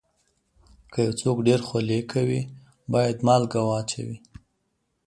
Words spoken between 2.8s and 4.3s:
باید مالګه واچوي.